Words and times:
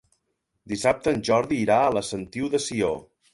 Dissabte 0.71 1.13
en 1.17 1.21
Jordi 1.29 1.59
irà 1.67 1.77
a 1.83 1.93
la 1.99 2.05
Sentiu 2.09 2.51
de 2.57 2.63
Sió. 2.69 2.91